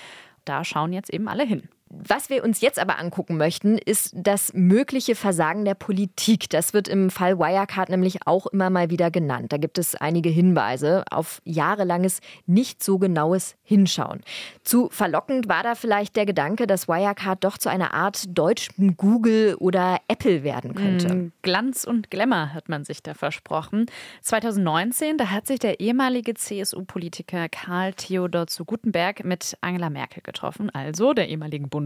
Da 0.45 0.65
schauen 0.65 0.93
jetzt 0.93 1.15
eben 1.15 1.29
alle 1.29 1.45
hin. 1.45 1.69
Was 1.91 2.29
wir 2.29 2.45
uns 2.45 2.61
jetzt 2.61 2.79
aber 2.79 2.99
angucken 2.99 3.39
möchten, 3.39 3.79
ist 3.79 4.13
das 4.15 4.53
mögliche 4.53 5.15
Versagen 5.15 5.65
der 5.65 5.75
Politik. 5.75 6.51
Das 6.51 6.75
wird 6.75 6.87
im 6.87 7.09
Fall 7.09 7.39
Wirecard 7.39 7.89
nämlich 7.89 8.27
auch 8.27 8.47
immer 8.47 8.69
mal 8.69 8.91
wieder 8.91 9.11
genannt. 9.11 9.53
Da 9.53 9.57
gibt 9.57 9.79
es 9.79 9.95
einige 9.95 10.29
Hinweise 10.29 11.05
auf 11.11 11.41
jahrelanges, 11.45 12.21
nicht 12.47 12.83
so 12.83 12.99
genaues 12.99 13.57
Hinschauen. 13.63 14.21
Zu 14.65 14.89
verlockend 14.91 15.49
war 15.49 15.63
da 15.63 15.75
vielleicht 15.75 16.17
der 16.17 16.27
Gedanke, 16.27 16.67
dass 16.67 16.89
Wirecard 16.89 17.43
doch 17.43 17.57
zu 17.57 17.71
einer 17.71 17.95
Art 17.95 18.25
deutschen 18.37 18.97
Google 18.99 19.55
oder 19.59 19.99
Apple 20.09 20.43
werden 20.43 20.75
könnte. 20.75 21.15
Mm, 21.15 21.33
Glanz 21.41 21.85
und 21.85 22.11
Glamour 22.11 22.53
hat 22.53 22.69
man 22.69 22.85
sich 22.85 23.03
da 23.03 23.15
versprochen. 23.15 23.87
2019, 24.23 25.17
da 25.17 25.31
hat 25.31 25.47
sich 25.47 25.59
der 25.59 25.81
ehemalige 25.81 26.35
CSU-Politiker 26.35 27.49
Karl 27.49 27.95
Theodor 27.95 28.47
zu 28.47 28.67
Gutenberg 28.67 29.25
mit 29.25 29.57
Angela 29.63 29.89
Merkel 29.89 30.23
getroffen, 30.23 30.69
also 30.71 31.15
der 31.15 31.29
ehemaligen 31.29 31.69
Bundeskanzlerin. 31.69 31.78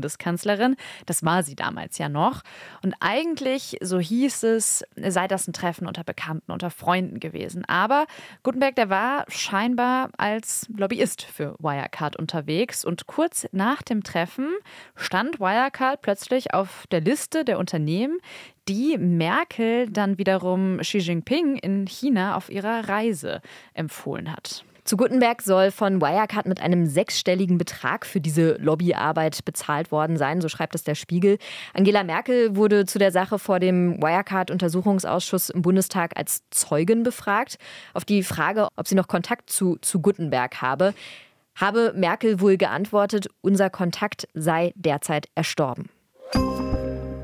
Das 1.06 1.25
war 1.25 1.42
sie 1.42 1.54
damals 1.54 1.99
ja 1.99 2.08
noch. 2.08 2.42
Und 2.82 2.94
eigentlich, 3.00 3.76
so 3.80 3.99
hieß 3.99 4.44
es, 4.44 4.84
sei 4.96 5.28
das 5.28 5.46
ein 5.46 5.52
Treffen 5.52 5.87
unter 5.87 6.04
Bekannten, 6.04 6.50
unter 6.52 6.70
Freunden 6.70 7.20
gewesen. 7.20 7.64
Aber 7.66 8.06
Gutenberg, 8.42 8.76
der 8.76 8.88
war 8.88 9.25
scheinbar 9.28 10.11
als 10.16 10.66
Lobbyist 10.76 11.22
für 11.22 11.54
Wirecard 11.58 12.16
unterwegs. 12.16 12.84
Und 12.84 13.06
kurz 13.06 13.46
nach 13.52 13.82
dem 13.82 14.02
Treffen 14.02 14.49
stand 14.96 15.40
Wirecard 15.40 16.02
plötzlich 16.02 16.54
auf 16.54 16.87
der 16.90 17.00
Liste 17.00 17.44
der 17.44 17.58
Unternehmen, 17.58 18.18
die 18.68 18.96
Merkel 18.99 19.90
dann 19.90 20.18
wiederum 20.18 20.78
Xi 20.78 20.99
Jinping 20.99 21.56
in 21.56 21.87
China 21.87 22.37
auf 22.37 22.49
ihrer 22.49 22.88
Reise 22.88 23.40
empfohlen 23.75 24.32
hat. 24.32 24.64
Zu 24.84 24.96
Gutenberg 24.96 25.42
soll 25.42 25.70
von 25.70 26.00
Wirecard 26.00 26.46
mit 26.46 26.60
einem 26.60 26.86
sechsstelligen 26.86 27.56
Betrag 27.56 28.04
für 28.04 28.20
diese 28.20 28.54
Lobbyarbeit 28.54 29.44
bezahlt 29.44 29.92
worden 29.92 30.16
sein, 30.16 30.40
so 30.40 30.48
schreibt 30.48 30.74
es 30.74 30.82
der 30.82 30.96
Spiegel. 30.96 31.38
Angela 31.72 32.02
Merkel 32.02 32.56
wurde 32.56 32.84
zu 32.84 32.98
der 32.98 33.12
Sache 33.12 33.38
vor 33.38 33.60
dem 33.60 34.02
Wirecard-Untersuchungsausschuss 34.02 35.50
im 35.50 35.62
Bundestag 35.62 36.16
als 36.16 36.42
Zeugin 36.50 37.04
befragt. 37.04 37.58
Auf 37.94 38.04
die 38.04 38.24
Frage, 38.24 38.66
ob 38.74 38.88
sie 38.88 38.96
noch 38.96 39.06
Kontakt 39.06 39.50
zu, 39.50 39.76
zu 39.82 40.00
Gutenberg 40.00 40.60
habe, 40.60 40.94
habe 41.54 41.92
Merkel 41.94 42.40
wohl 42.40 42.56
geantwortet, 42.56 43.28
unser 43.40 43.70
Kontakt 43.70 44.26
sei 44.34 44.72
derzeit 44.74 45.28
erstorben. 45.36 45.90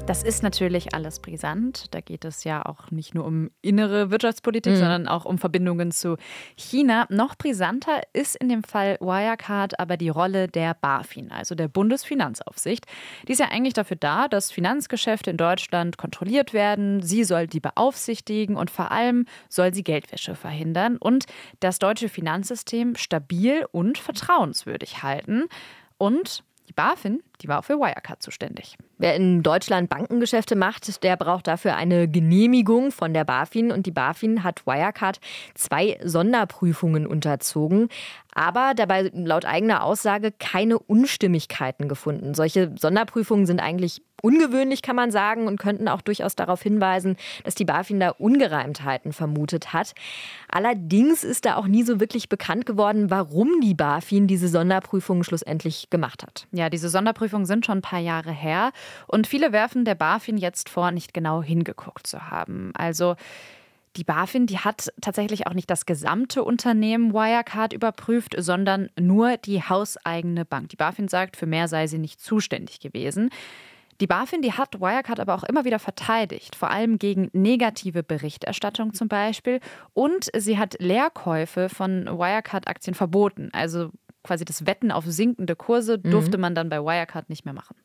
Das 0.09 0.23
ist 0.23 0.43
natürlich 0.43 0.95
alles 0.95 1.21
brisant. 1.21 1.95
Da 1.95 2.01
geht 2.01 2.25
es 2.25 2.43
ja 2.43 2.65
auch 2.65 2.91
nicht 2.91 3.15
nur 3.15 3.27
um 3.27 3.51
innere 3.61 4.11
Wirtschaftspolitik, 4.11 4.73
mhm. 4.73 4.79
sondern 4.79 5.07
auch 5.07 5.27
um 5.27 5.37
Verbindungen 5.37 5.91
zu 5.91 6.17
China. 6.57 7.07
Noch 7.11 7.37
brisanter 7.37 8.01
ist 8.15 8.35
in 8.37 8.49
dem 8.49 8.63
Fall 8.63 8.97
Wirecard 9.01 9.79
aber 9.79 9.99
die 9.99 10.09
Rolle 10.09 10.49
der 10.49 10.73
BaFin, 10.73 11.31
also 11.31 11.55
der 11.55 11.69
Bundesfinanzaufsicht. 11.69 12.87
Die 13.29 13.33
ist 13.33 13.39
ja 13.39 13.51
eigentlich 13.51 13.75
dafür 13.75 13.99
da, 13.99 14.29
dass 14.29 14.51
Finanzgeschäfte 14.51 15.31
in 15.31 15.37
Deutschland 15.37 15.99
kontrolliert 15.99 16.55
werden. 16.55 17.03
Sie 17.03 17.23
soll 17.23 17.47
die 17.47 17.61
beaufsichtigen 17.61 18.57
und 18.57 18.71
vor 18.71 18.91
allem 18.91 19.27
soll 19.51 19.75
sie 19.75 19.85
Geldwäsche 19.85 20.35
verhindern 20.35 20.97
und 20.97 21.27
das 21.61 21.79
deutsche 21.79 22.09
Finanzsystem 22.09 22.97
stabil 22.97 23.67
und 23.73 23.99
vertrauenswürdig 23.99 25.03
halten. 25.03 25.49
Und 25.99 26.45
die 26.69 26.73
BaFin, 26.75 27.23
die 27.41 27.49
war 27.49 27.61
auch 27.61 27.65
für 27.65 27.79
Wirecard 27.79 28.23
zuständig. 28.23 28.77
Wer 28.99 29.15
in 29.15 29.43
Deutschland 29.43 29.89
Bankengeschäfte 29.89 30.55
macht, 30.55 31.03
der 31.03 31.17
braucht 31.17 31.47
dafür 31.47 31.77
eine 31.77 32.09
Genehmigung 32.09 32.93
von 32.93 33.15
der 33.15 33.25
BaFin. 33.25 33.73
Und 33.73 33.87
die 33.87 33.91
BaFin 33.91 34.45
hat 34.45 34.67
Wirecard 34.67 35.21
zwei 35.55 35.99
Sonderprüfungen 36.05 37.07
unterzogen, 37.07 37.89
aber 38.35 38.73
dabei 38.75 39.11
laut 39.15 39.45
eigener 39.45 39.83
Aussage 39.83 40.33
keine 40.33 40.79
Unstimmigkeiten 40.79 41.89
gefunden. 41.89 42.35
Solche 42.35 42.73
Sonderprüfungen 42.79 43.47
sind 43.47 43.61
eigentlich 43.61 44.03
ungewöhnlich, 44.23 44.83
kann 44.83 44.97
man 44.97 45.11
sagen, 45.11 45.47
und 45.47 45.59
könnten 45.59 45.89
auch 45.89 46.01
durchaus 46.01 46.37
darauf 46.37 46.63
hinweisen, 46.63 47.17
dass 47.45 47.55
die 47.55 47.65
BaFin 47.65 48.01
da 48.01 48.11
Ungereimtheiten 48.11 49.13
vermutet 49.13 49.73
hat. 49.73 49.95
Allerdings 50.49 51.25
ist 51.25 51.45
da 51.45 51.57
auch 51.57 51.67
nie 51.67 51.83
so 51.83 52.01
wirklich 52.01 52.29
bekannt 52.29 52.67
geworden, 52.67 53.11
warum 53.11 53.61
die 53.61 53.75
BaFin 53.75 54.27
diese 54.27 54.49
Sonderprüfungen 54.49 55.25
schlussendlich 55.25 55.91
gemacht 55.91 56.23
hat. 56.23 56.47
Ja, 56.53 56.71
diese 56.71 56.89
Sonderprüfungen 56.89 57.47
sind 57.47 57.67
schon 57.67 57.79
ein 57.79 57.83
paar 57.83 58.01
Jahre 58.01 58.33
her 58.33 58.73
und 59.07 59.27
viele 59.27 59.53
werfen 59.53 59.85
der 59.85 59.95
BaFin 59.95 60.37
jetzt 60.37 60.69
vor, 60.69 60.91
nicht 60.91 61.15
genau 61.15 61.43
hingeguckt 61.43 62.07
zu 62.07 62.31
haben. 62.31 62.73
Also 62.77 63.17
die 63.97 64.05
BaFin, 64.05 64.47
die 64.47 64.59
hat 64.59 64.93
tatsächlich 65.01 65.47
auch 65.47 65.55
nicht 65.55 65.69
das 65.71 65.87
gesamte 65.87 66.45
Unternehmen 66.45 67.13
Wirecard 67.13 67.73
überprüft, 67.73 68.35
sondern 68.39 68.91
nur 68.99 69.37
die 69.39 69.63
hauseigene 69.63 70.45
Bank. 70.45 70.69
Die 70.69 70.77
BaFin 70.77 71.09
sagt, 71.09 71.37
für 71.37 71.47
mehr 71.47 71.69
sei 71.69 71.87
sie 71.87 71.99
nicht 71.99 72.21
zuständig 72.21 72.81
gewesen. 72.81 73.31
Die 74.01 74.07
BaFin, 74.07 74.43
die 74.43 74.53
hat 74.53 74.81
Wirecard 74.81 75.21
aber 75.21 75.35
auch 75.35 75.45
immer 75.45 75.65
wieder 75.65 75.79
verteidigt, 75.79 76.55
vor 76.55 76.71
allem 76.71 76.99
gegen 76.99 77.31
negative 77.33 78.03
Berichterstattung 78.03 78.95
zum 78.95 79.09
Beispiel. 79.09 79.61
Und 79.93 80.31
sie 80.37 80.59
hat 80.59 80.77
Leerkäufe 80.79 81.69
von 81.69 82.07
Wirecard-Aktien 82.07 82.95
verboten. 82.95 83.51
Also 83.53 83.91
quasi 84.23 84.45
das 84.45 84.67
Wetten 84.67 84.91
auf 84.91 85.05
sinkende 85.07 85.57
Kurse 85.57 85.99
mhm. 86.03 86.11
durfte 86.11 86.39
man 86.39 86.55
dann 86.55 86.69
bei 86.69 86.81
Wirecard 86.81 87.31
nicht 87.31 87.45
mehr 87.45 87.55
machen. 87.55 87.77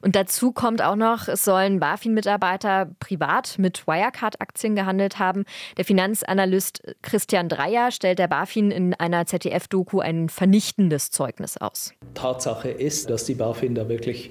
Und 0.00 0.16
dazu 0.16 0.52
kommt 0.52 0.82
auch 0.82 0.96
noch, 0.96 1.28
es 1.28 1.44
sollen 1.44 1.78
BaFin-Mitarbeiter 1.80 2.90
privat 2.98 3.58
mit 3.58 3.86
Wirecard-Aktien 3.86 4.74
gehandelt 4.74 5.18
haben. 5.18 5.44
Der 5.76 5.84
Finanzanalyst 5.84 6.82
Christian 7.02 7.48
Dreier 7.48 7.92
stellt 7.92 8.18
der 8.18 8.28
BaFin 8.28 8.70
in 8.70 8.94
einer 8.94 9.26
ZDF-Doku 9.26 10.00
ein 10.00 10.28
vernichtendes 10.28 11.10
Zeugnis 11.10 11.56
aus. 11.56 11.92
Tatsache 12.14 12.68
ist, 12.68 13.08
dass 13.08 13.24
die 13.24 13.34
BaFin 13.34 13.74
da 13.74 13.88
wirklich 13.88 14.30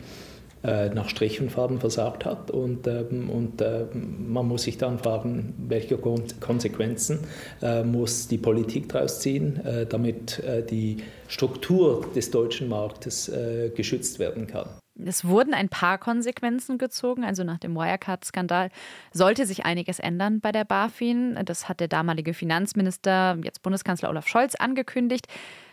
nach 0.63 1.09
Strich 1.09 1.41
und 1.41 1.51
Faden 1.51 1.79
versagt 1.79 2.25
hat. 2.25 2.51
Und, 2.51 2.87
ähm, 2.87 3.29
und 3.29 3.61
äh, 3.61 3.85
man 3.93 4.47
muss 4.47 4.63
sich 4.63 4.77
dann 4.77 4.99
fragen, 4.99 5.53
welche 5.57 5.97
Konsequenzen 5.97 7.19
äh, 7.61 7.83
muss 7.83 8.27
die 8.27 8.37
Politik 8.37 8.89
daraus 8.89 9.19
ziehen, 9.19 9.63
äh, 9.65 9.85
damit 9.85 10.39
äh, 10.39 10.63
die 10.63 10.97
Struktur 11.27 12.05
des 12.15 12.31
deutschen 12.31 12.69
Marktes 12.69 13.29
äh, 13.29 13.71
geschützt 13.75 14.19
werden 14.19 14.47
kann. 14.47 14.80
Es 15.05 15.25
wurden 15.25 15.53
ein 15.53 15.69
paar 15.69 15.97
Konsequenzen 15.97 16.77
gezogen. 16.77 17.23
Also 17.23 17.43
nach 17.43 17.57
dem 17.59 17.75
Wirecard-Skandal 17.75 18.69
sollte 19.11 19.45
sich 19.45 19.65
einiges 19.65 19.99
ändern 19.99 20.39
bei 20.39 20.51
der 20.51 20.65
BaFin. 20.65 21.39
Das 21.45 21.69
hat 21.69 21.79
der 21.79 21.87
damalige 21.87 22.33
Finanzminister, 22.33 23.37
jetzt 23.43 23.61
Bundeskanzler 23.63 24.09
Olaf 24.09 24.27
Scholz, 24.27 24.55
angekündigt. 24.55 25.27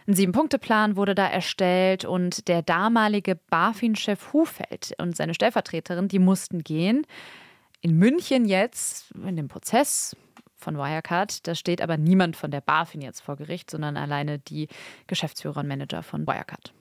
Ein 0.06 0.14
Sieben-Punkte-Plan 0.14 0.97
wurde 0.97 1.14
da 1.14 1.26
erstellt 1.26 2.04
und 2.06 2.49
der 2.49 2.62
damalige 2.62 3.35
BaFin-Chef 3.50 4.32
Hufeld 4.32 4.94
und 4.99 5.16
seine 5.16 5.35
Stellvertreterin, 5.35 6.08
die 6.08 6.18
mussten 6.18 6.64
gehen. 6.64 7.06
In 7.82 7.99
München 7.99 8.47
jetzt, 8.47 9.11
in 9.12 9.37
dem 9.37 9.49
Prozess 9.49 10.16
von 10.56 10.76
Wirecard, 10.76 11.47
da 11.47 11.54
steht 11.54 11.82
aber 11.82 11.97
niemand 11.97 12.37
von 12.37 12.50
der 12.50 12.61
BaFin 12.62 13.02
jetzt 13.02 13.20
vor 13.20 13.37
Gericht, 13.37 13.70
sondern 13.70 13.97
alleine 13.97 14.38
die 14.38 14.68
Geschäftsführer 15.06 15.61
und 15.61 15.68
Manager 15.68 16.02
von 16.02 16.26
Wirecard. 16.26 16.73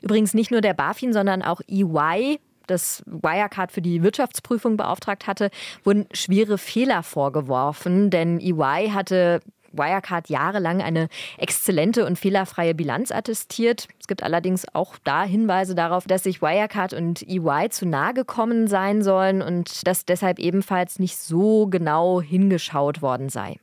Übrigens 0.00 0.34
nicht 0.34 0.50
nur 0.50 0.60
der 0.60 0.74
BaFin, 0.74 1.12
sondern 1.12 1.42
auch 1.42 1.60
EY, 1.68 2.38
das 2.66 3.02
Wirecard 3.06 3.72
für 3.72 3.82
die 3.82 4.02
Wirtschaftsprüfung 4.02 4.76
beauftragt 4.76 5.26
hatte, 5.26 5.50
wurden 5.84 6.06
schwere 6.12 6.58
Fehler 6.58 7.02
vorgeworfen, 7.02 8.10
denn 8.10 8.40
EY 8.40 8.90
hatte 8.90 9.40
Wirecard 9.72 10.28
jahrelang 10.28 10.82
eine 10.82 11.08
exzellente 11.38 12.06
und 12.06 12.18
fehlerfreie 12.18 12.74
Bilanz 12.74 13.10
attestiert. 13.10 13.88
Es 13.98 14.06
gibt 14.06 14.22
allerdings 14.22 14.66
auch 14.74 14.96
da 15.02 15.24
Hinweise 15.24 15.74
darauf, 15.74 16.06
dass 16.06 16.24
sich 16.24 16.42
Wirecard 16.42 16.92
und 16.92 17.22
EY 17.22 17.68
zu 17.70 17.86
nahe 17.86 18.14
gekommen 18.14 18.66
sein 18.68 19.02
sollen 19.02 19.42
und 19.42 19.86
dass 19.86 20.04
deshalb 20.04 20.38
ebenfalls 20.38 20.98
nicht 20.98 21.16
so 21.16 21.66
genau 21.66 22.20
hingeschaut 22.20 23.02
worden 23.02 23.28
sei. 23.28 23.56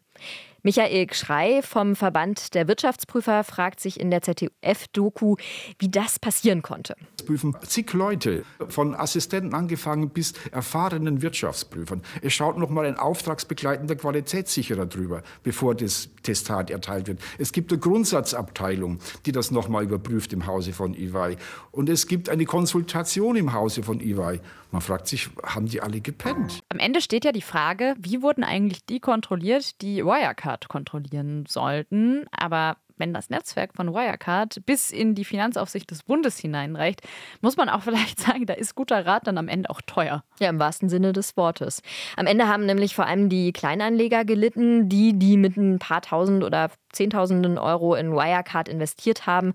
Michael 0.63 1.13
Schrei 1.13 1.61
vom 1.61 1.95
Verband 1.95 2.53
der 2.53 2.67
Wirtschaftsprüfer 2.67 3.43
fragt 3.43 3.79
sich 3.79 3.99
in 3.99 4.11
der 4.11 4.21
ZDF-Doku, 4.21 5.35
wie 5.77 5.89
das 5.89 6.19
passieren 6.19 6.61
konnte. 6.61 6.95
Prüfen 7.23 7.55
zig 7.65 7.93
Leute, 7.93 8.43
von 8.67 8.95
Assistenten 8.95 9.53
angefangen 9.53 10.09
bis 10.09 10.33
erfahrenen 10.51 11.21
Wirtschaftsprüfern. 11.21 12.01
Es 12.21 12.33
schaut 12.33 12.57
noch 12.57 12.69
mal 12.69 12.85
ein 12.85 12.97
auftragsbegleitender 12.97 13.95
Qualitätssicherer 13.95 14.85
drüber, 14.85 15.23
bevor 15.43 15.75
das 15.75 16.09
Testat 16.23 16.69
erteilt 16.69 17.07
wird. 17.07 17.19
Es 17.37 17.51
gibt 17.51 17.71
eine 17.71 17.79
Grundsatzabteilung, 17.79 18.99
die 19.25 19.31
das 19.31 19.51
noch 19.51 19.69
mal 19.69 19.83
überprüft 19.83 20.33
im 20.33 20.45
Hause 20.45 20.73
von 20.73 20.93
EY. 20.93 21.37
Und 21.71 21.89
es 21.89 22.07
gibt 22.07 22.29
eine 22.29 22.45
Konsultation 22.45 23.35
im 23.35 23.53
Hause 23.53 23.83
von 23.83 23.99
EY. 23.99 24.39
Man 24.71 24.81
fragt 24.81 25.07
sich, 25.07 25.29
haben 25.43 25.67
die 25.67 25.81
alle 25.81 26.01
gepennt? 26.01 26.59
Am 26.69 26.79
Ende 26.79 27.01
steht 27.01 27.25
ja 27.25 27.31
die 27.31 27.41
Frage, 27.41 27.95
wie 27.99 28.21
wurden 28.21 28.43
eigentlich 28.43 28.85
die 28.85 28.99
kontrolliert, 28.99 29.81
die 29.81 30.05
Wirecard 30.05 30.67
kontrollieren 30.67 31.45
sollten. 31.47 32.25
Aber 32.31 32.77
wenn 32.99 33.13
das 33.13 33.29
Netzwerk 33.29 33.73
von 33.73 33.93
Wirecard 33.93 34.65
bis 34.65 34.91
in 34.91 35.15
die 35.15 35.25
Finanzaufsicht 35.25 35.89
des 35.89 36.03
Bundes 36.03 36.37
hineinreicht, 36.37 37.01
muss 37.41 37.57
man 37.57 37.69
auch 37.69 37.81
vielleicht 37.83 38.19
sagen, 38.19 38.45
da 38.45 38.53
ist 38.53 38.75
guter 38.75 39.05
Rat 39.05 39.27
dann 39.27 39.37
am 39.37 39.47
Ende 39.47 39.69
auch 39.69 39.81
teuer. 39.81 40.23
Ja, 40.39 40.49
im 40.49 40.59
wahrsten 40.59 40.89
Sinne 40.89 41.13
des 41.13 41.37
Wortes. 41.37 41.81
Am 42.15 42.27
Ende 42.27 42.47
haben 42.47 42.65
nämlich 42.65 42.95
vor 42.95 43.07
allem 43.07 43.29
die 43.29 43.53
Kleinanleger 43.53 44.25
gelitten, 44.25 44.89
die, 44.89 45.17
die 45.17 45.37
mit 45.37 45.57
ein 45.57 45.79
paar 45.79 46.01
tausend 46.01 46.43
oder 46.43 46.69
zehntausenden 46.91 47.57
Euro 47.57 47.95
in 47.95 48.11
Wirecard 48.11 48.69
investiert 48.69 49.25
haben. 49.25 49.53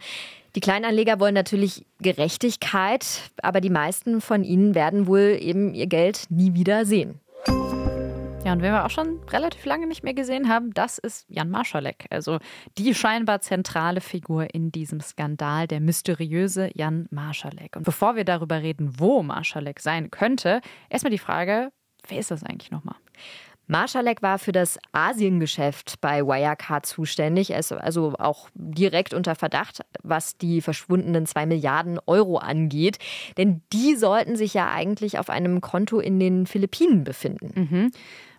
Die 0.54 0.60
Kleinanleger 0.60 1.18
wollen 1.18 1.34
natürlich 1.34 1.84
Gerechtigkeit, 2.00 3.04
aber 3.42 3.60
die 3.60 3.70
meisten 3.70 4.20
von 4.20 4.44
ihnen 4.44 4.76
werden 4.76 5.08
wohl 5.08 5.36
eben 5.40 5.74
ihr 5.74 5.88
Geld 5.88 6.26
nie 6.30 6.54
wieder 6.54 6.86
sehen. 6.86 7.20
Ja, 8.44 8.52
und 8.52 8.60
wen 8.60 8.72
wir 8.72 8.84
auch 8.84 8.90
schon 8.90 9.20
relativ 9.30 9.64
lange 9.64 9.86
nicht 9.86 10.04
mehr 10.04 10.12
gesehen 10.12 10.50
haben, 10.50 10.74
das 10.74 10.98
ist 10.98 11.24
Jan 11.28 11.48
Marschalek. 11.48 12.06
Also 12.10 12.40
die 12.76 12.94
scheinbar 12.94 13.40
zentrale 13.40 14.02
Figur 14.02 14.52
in 14.52 14.70
diesem 14.70 15.00
Skandal, 15.00 15.66
der 15.66 15.80
mysteriöse 15.80 16.68
Jan 16.74 17.06
Marschalek. 17.10 17.74
Und 17.74 17.84
bevor 17.84 18.16
wir 18.16 18.24
darüber 18.24 18.60
reden, 18.60 19.00
wo 19.00 19.22
Marschalek 19.22 19.80
sein 19.80 20.10
könnte, 20.10 20.60
erstmal 20.90 21.10
die 21.10 21.18
Frage, 21.18 21.72
wer 22.06 22.18
ist 22.18 22.30
das 22.30 22.44
eigentlich 22.44 22.70
nochmal? 22.70 22.96
Marschalek 23.66 24.20
war 24.20 24.38
für 24.38 24.52
das 24.52 24.78
Asiengeschäft 24.92 26.00
bei 26.02 26.22
Wirecard 26.22 26.84
zuständig, 26.84 27.50
ist 27.50 27.72
also 27.72 28.12
auch 28.18 28.50
direkt 28.54 29.14
unter 29.14 29.34
Verdacht, 29.34 29.80
was 30.02 30.36
die 30.36 30.60
verschwundenen 30.60 31.24
zwei 31.24 31.46
Milliarden 31.46 31.98
Euro 32.06 32.36
angeht. 32.36 32.98
Denn 33.38 33.62
die 33.72 33.94
sollten 33.96 34.36
sich 34.36 34.52
ja 34.52 34.70
eigentlich 34.70 35.18
auf 35.18 35.30
einem 35.30 35.62
Konto 35.62 35.98
in 35.98 36.20
den 36.20 36.46
Philippinen 36.46 37.04
befinden. 37.04 37.52
Mhm. 37.54 37.90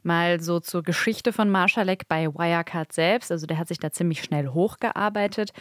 Mal 0.06 0.40
so 0.40 0.60
zur 0.60 0.84
Geschichte 0.84 1.34
von 1.34 1.50
Marschalek 1.50 2.08
bei 2.08 2.28
Wirecard 2.28 2.94
selbst. 2.94 3.32
Also 3.32 3.48
der 3.48 3.58
hat 3.58 3.68
sich 3.68 3.80
da 3.80 3.92
ziemlich 3.92 4.24
schnell 4.24 4.50
hochgearbeitet. 4.50 5.52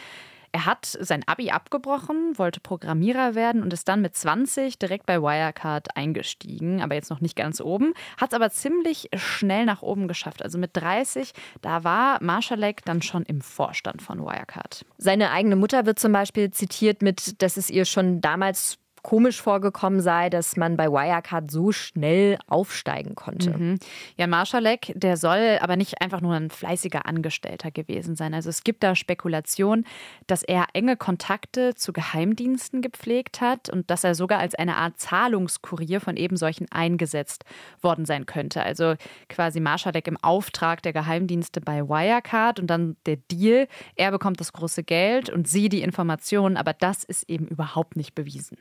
Er 0.55 0.65
hat 0.65 0.85
sein 0.85 1.21
Abi 1.27 1.51
abgebrochen, 1.51 2.37
wollte 2.37 2.61
Programmierer 2.61 3.35
werden 3.35 3.61
und 3.61 3.73
ist 3.73 3.89
dann 3.89 4.01
mit 4.01 4.15
20 4.15 4.79
direkt 4.79 5.05
bei 5.05 5.21
Wirecard 5.21 5.97
eingestiegen, 5.97 6.81
aber 6.81 6.95
jetzt 6.95 7.09
noch 7.09 7.19
nicht 7.19 7.35
ganz 7.35 7.59
oben, 7.59 7.93
hat 8.15 8.29
es 8.31 8.35
aber 8.35 8.49
ziemlich 8.49 9.09
schnell 9.13 9.65
nach 9.65 9.81
oben 9.81 10.07
geschafft. 10.07 10.41
Also 10.41 10.57
mit 10.57 10.71
30, 10.73 11.33
da 11.61 11.83
war 11.83 12.23
Marschalek 12.23 12.85
dann 12.85 13.01
schon 13.01 13.23
im 13.23 13.41
Vorstand 13.41 14.01
von 14.01 14.21
Wirecard. 14.21 14.85
Seine 14.97 15.31
eigene 15.31 15.57
Mutter 15.57 15.85
wird 15.85 15.99
zum 15.99 16.13
Beispiel 16.13 16.49
zitiert 16.51 17.01
mit, 17.01 17.41
dass 17.41 17.57
es 17.57 17.69
ihr 17.69 17.83
schon 17.83 18.21
damals 18.21 18.77
komisch 19.05 19.39
vorgekommen 19.39 20.01
sei, 20.01 20.31
dass 20.31 20.57
man 20.57 20.77
bei 20.77 20.87
Wirecard 20.87 21.51
so 21.51 21.71
schnell 21.71 22.39
aufsteigen 22.47 23.13
konnte. 23.13 23.55
Mhm. 23.55 23.77
Ja, 24.17 24.25
Marschalek, 24.25 24.93
der 24.95 25.15
soll 25.15 25.59
aber 25.61 25.75
nicht 25.75 26.01
einfach 26.01 26.21
nur 26.21 26.33
ein 26.33 26.49
fleißiger 26.49 27.05
Angestellter 27.05 27.69
gewesen 27.69 28.15
sein. 28.15 28.33
Also 28.33 28.49
es 28.49 28.63
gibt 28.63 28.81
da 28.81 28.95
Spekulationen, 28.95 29.85
dass 30.25 30.41
er 30.41 30.65
enge 30.73 30.97
Kontakte 30.97 31.75
zu 31.75 31.93
Geheimdiensten 31.93 32.81
gepflegt 32.81 33.41
hat 33.41 33.69
und 33.69 33.91
dass 33.91 34.03
er 34.03 34.15
sogar 34.15 34.39
als 34.39 34.55
eine 34.55 34.75
Art 34.75 34.99
Zahlungskurier 34.99 36.01
von 36.01 36.17
eben 36.17 36.35
solchen 36.35 36.65
eingesetzt 36.71 37.45
worden 37.81 38.05
sein 38.05 38.25
könnte. 38.25 38.63
Also 38.63 38.95
quasi 39.29 39.59
Marschalek 39.59 40.07
im 40.07 40.17
Auftrag 40.17 40.81
der 40.81 40.93
Geheimdienste 40.93 41.61
bei 41.61 41.87
Wirecard 41.87 42.59
und 42.59 42.65
dann 42.65 42.97
der 43.05 43.17
Deal, 43.17 43.67
er 43.95 44.09
bekommt 44.09 44.39
das 44.39 44.51
große 44.51 44.83
Geld 44.83 45.29
und 45.29 45.47
sie 45.47 45.69
die 45.69 45.83
Informationen, 45.83 46.57
aber 46.57 46.73
das 46.73 47.03
ist 47.03 47.29
eben 47.29 47.45
überhaupt 47.45 47.97
nicht 47.97 48.15
bewiesen. 48.15 48.57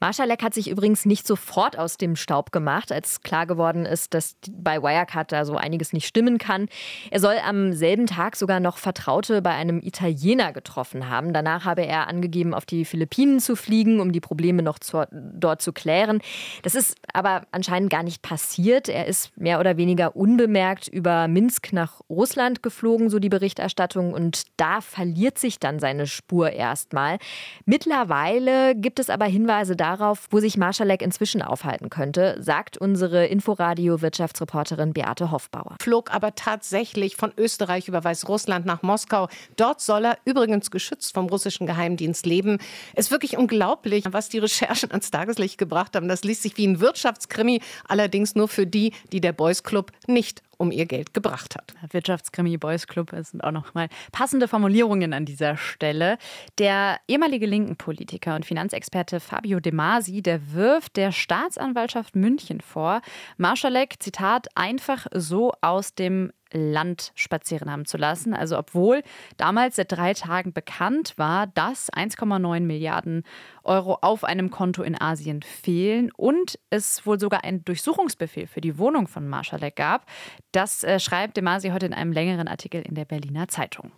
Marschalek 0.00 0.42
hat 0.42 0.54
sich 0.54 0.68
übrigens 0.68 1.04
nicht 1.04 1.26
sofort 1.26 1.78
aus 1.78 1.96
dem 1.96 2.16
Staub 2.16 2.52
gemacht, 2.52 2.92
als 2.92 3.20
klar 3.22 3.46
geworden 3.46 3.86
ist, 3.86 4.14
dass 4.14 4.36
bei 4.50 4.82
Wirecard 4.82 5.32
da 5.32 5.44
so 5.44 5.56
einiges 5.56 5.92
nicht 5.92 6.06
stimmen 6.06 6.38
kann. 6.38 6.68
Er 7.10 7.20
soll 7.20 7.36
am 7.46 7.72
selben 7.72 8.06
Tag 8.06 8.36
sogar 8.36 8.60
noch 8.60 8.78
Vertraute 8.78 9.42
bei 9.42 9.50
einem 9.50 9.80
Italiener 9.80 10.52
getroffen 10.52 11.08
haben. 11.08 11.32
Danach 11.32 11.64
habe 11.64 11.86
er 11.86 12.08
angegeben, 12.08 12.54
auf 12.54 12.66
die 12.66 12.84
Philippinen 12.84 13.40
zu 13.40 13.56
fliegen, 13.56 14.00
um 14.00 14.12
die 14.12 14.20
Probleme 14.20 14.62
noch 14.62 14.78
zu, 14.78 15.06
dort 15.10 15.62
zu 15.62 15.72
klären. 15.72 16.20
Das 16.62 16.74
ist 16.74 16.96
aber 17.12 17.42
anscheinend 17.52 17.90
gar 17.90 18.02
nicht 18.02 18.22
passiert. 18.22 18.88
Er 18.88 19.06
ist 19.06 19.36
mehr 19.36 19.60
oder 19.60 19.76
weniger 19.76 20.16
unbemerkt 20.16 20.88
über 20.88 21.28
Minsk 21.28 21.72
nach 21.72 22.00
Russland 22.08 22.62
geflogen, 22.62 23.10
so 23.10 23.18
die 23.18 23.28
Berichterstattung. 23.28 24.12
Und 24.12 24.44
da 24.56 24.80
verliert 24.80 25.38
sich 25.38 25.58
dann 25.58 25.78
seine 25.78 26.06
Spur 26.06 26.50
erstmal. 26.50 27.18
Mittlerweile 27.64 28.74
gibt 28.74 28.98
es 28.98 29.10
aber 29.10 29.26
Hinweise, 29.26 29.51
Hinweise 29.52 29.76
darauf, 29.76 30.28
wo 30.30 30.40
sich 30.40 30.56
Marschalek 30.56 31.02
inzwischen 31.02 31.42
aufhalten 31.42 31.90
könnte, 31.90 32.38
sagt 32.40 32.78
unsere 32.78 33.26
Inforadio-Wirtschaftsreporterin 33.26 34.94
Beate 34.94 35.30
Hoffbauer. 35.30 35.76
Flog 35.78 36.10
aber 36.10 36.34
tatsächlich 36.34 37.16
von 37.16 37.34
Österreich 37.36 37.86
über 37.86 38.02
Weißrussland 38.02 38.64
nach 38.64 38.80
Moskau. 38.80 39.28
Dort 39.56 39.82
soll 39.82 40.06
er 40.06 40.18
übrigens 40.24 40.70
geschützt 40.70 41.12
vom 41.12 41.26
russischen 41.26 41.66
Geheimdienst 41.66 42.24
leben. 42.24 42.60
Es 42.94 43.06
ist 43.06 43.10
wirklich 43.10 43.36
unglaublich, 43.36 44.04
was 44.10 44.30
die 44.30 44.38
Recherchen 44.38 44.90
ans 44.90 45.10
Tageslicht 45.10 45.58
gebracht 45.58 45.96
haben. 45.96 46.08
Das 46.08 46.24
liest 46.24 46.44
sich 46.44 46.56
wie 46.56 46.66
ein 46.66 46.80
Wirtschaftskrimi, 46.80 47.60
allerdings 47.86 48.34
nur 48.34 48.48
für 48.48 48.66
die, 48.66 48.94
die 49.12 49.20
der 49.20 49.34
Boys 49.34 49.64
Club 49.64 49.92
nicht 50.06 50.42
um 50.62 50.70
ihr 50.70 50.86
Geld 50.86 51.12
gebracht 51.12 51.56
hat. 51.56 51.74
Wirtschaftskrimi 51.92 52.56
Boys 52.56 52.86
Club 52.86 53.10
sind 53.22 53.42
auch 53.42 53.50
nochmal 53.50 53.88
passende 54.12 54.46
Formulierungen 54.46 55.12
an 55.12 55.24
dieser 55.24 55.56
Stelle. 55.56 56.18
Der 56.58 56.98
ehemalige 57.08 57.46
linken 57.46 57.74
Politiker 57.74 58.36
und 58.36 58.46
Finanzexperte 58.46 59.18
Fabio 59.18 59.58
De 59.58 59.72
Masi, 59.72 60.22
der 60.22 60.52
wirft 60.52 60.96
der 60.96 61.10
Staatsanwaltschaft 61.10 62.14
München 62.14 62.60
vor, 62.60 63.02
Marschalek, 63.38 64.00
Zitat, 64.00 64.46
einfach 64.54 65.08
so 65.12 65.52
aus 65.60 65.96
dem 65.96 66.32
Land 66.52 67.12
spazieren 67.14 67.70
haben 67.70 67.84
zu 67.86 67.96
lassen. 67.96 68.34
Also 68.34 68.58
obwohl 68.58 69.02
damals 69.36 69.76
seit 69.76 69.92
drei 69.92 70.14
Tagen 70.14 70.52
bekannt 70.52 71.14
war, 71.16 71.46
dass 71.48 71.92
1,9 71.92 72.60
Milliarden 72.60 73.24
Euro 73.64 73.98
auf 74.00 74.24
einem 74.24 74.50
Konto 74.50 74.82
in 74.82 75.00
Asien 75.00 75.42
fehlen 75.42 76.10
und 76.16 76.58
es 76.70 77.06
wohl 77.06 77.18
sogar 77.18 77.44
einen 77.44 77.64
Durchsuchungsbefehl 77.64 78.46
für 78.46 78.60
die 78.60 78.78
Wohnung 78.78 79.06
von 79.08 79.28
Marschalek 79.28 79.76
gab. 79.76 80.06
Das 80.52 80.84
äh, 80.84 80.98
schreibt 80.98 81.36
Demasi 81.36 81.70
heute 81.70 81.86
in 81.86 81.94
einem 81.94 82.12
längeren 82.12 82.48
Artikel 82.48 82.82
in 82.82 82.94
der 82.94 83.04
Berliner 83.04 83.48
Zeitung. 83.48 83.92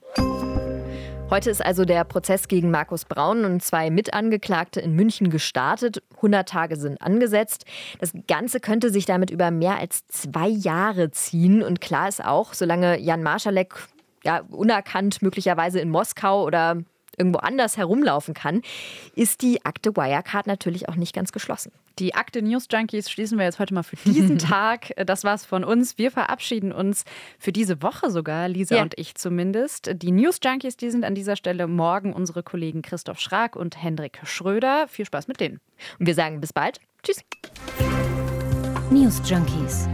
Heute 1.31 1.51
ist 1.51 1.65
also 1.65 1.85
der 1.85 2.05
Prozess 2.05 2.49
gegen 2.49 2.71
Markus 2.71 3.07
Braun 3.07 3.45
und 3.45 3.63
zwei 3.63 3.91
Mitangeklagte 3.91 4.81
in 4.81 4.95
München 4.95 5.31
gestartet. 5.31 6.03
100 6.17 6.49
Tage 6.49 6.77
sind 6.77 7.01
angesetzt. 7.01 7.65
Das 7.99 8.13
Ganze 8.29 8.61
könnte 8.61 8.91
sich 8.91 9.07
damit 9.07 9.31
über 9.31 9.51
mehr 9.51 9.79
als 9.79 10.07
zwei 10.09 10.49
Jahre 10.49 11.11
ziehen. 11.11 11.63
Und 11.63 11.81
klar 11.81 12.09
ist 12.09 12.25
auch, 12.25 12.53
solange 12.53 13.01
Jan 13.01 13.23
Marschalek 13.23 13.75
ja, 14.23 14.43
unerkannt 14.51 15.23
möglicherweise 15.23 15.81
in 15.81 15.91
Moskau 15.91 16.45
oder 16.45 16.83
irgendwo 17.19 17.39
anders 17.39 17.77
herumlaufen 17.77 18.35
kann, 18.35 18.63
ist 19.15 19.43
die 19.43 19.65
Akte 19.65 19.97
Wirecard 19.97 20.47
natürlich 20.47 20.89
auch 20.89 20.97
nicht 20.97 21.15
ganz 21.15 21.33
geschlossen. 21.33 21.73
Die 21.99 22.15
Akte 22.15 22.43
News 22.43 22.67
Junkies 22.71 23.09
schließen 23.09 23.39
wir 23.39 23.45
jetzt 23.45 23.59
heute 23.59 23.73
mal 23.73 23.85
für 23.85 23.97
diesen 23.97 24.39
Tag. 24.39 24.93
Das 25.07 25.23
war's 25.23 25.45
von 25.45 25.63
uns. 25.63 25.97
Wir 25.97 26.11
verabschieden 26.11 26.73
uns 26.73 27.05
für 27.39 27.53
diese 27.53 27.83
Woche 27.83 28.11
sogar, 28.11 28.49
Lisa 28.49 28.77
ja. 28.77 28.83
und 28.83 28.95
ich 28.99 29.15
zumindest. 29.15 29.91
Die 30.03 30.11
News 30.11 30.41
Junkies, 30.43 30.77
die 30.77 30.91
sind 30.91 31.05
an 31.05 31.15
dieser 31.15 31.37
Stelle 31.37 31.69
morgen 31.69 32.13
unsere 32.13 32.43
Kollegen 32.43 32.83
Christoph 32.83 33.21
Schrag 33.21 33.55
und 33.55 33.81
Hendrik 33.81 34.21
Schröder. 34.25 34.89
Viel 34.89 35.05
Spaß 35.05 35.29
mit 35.29 35.41
denen. 35.41 35.61
Und 35.99 36.07
wir 36.07 36.15
sagen 36.15 36.41
bis 36.41 36.53
bald. 36.53 36.81
Tschüss. 37.03 37.23
News 38.91 39.21
Junkies. 39.29 39.89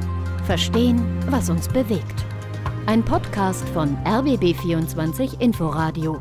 Verstehen, 0.46 1.04
was 1.28 1.50
uns 1.50 1.68
bewegt. 1.68 2.24
Ein 2.86 3.04
Podcast 3.04 3.68
von 3.68 3.96
RBB24 4.04 5.40
Inforadio. 5.40 6.20